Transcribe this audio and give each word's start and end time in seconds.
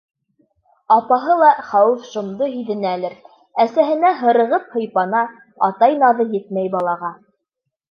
Апаһы 0.93 1.35
ла 1.41 1.49
хәүеф-шомдо 1.67 2.47
һиҙенәлер, 2.53 3.13
әсәһенә 3.67 4.15
һырығып-һыйпана, 4.23 5.23
атай 5.71 6.01
наҙы 6.05 6.31
етмәй 6.41 6.77
балаға. 6.79 7.17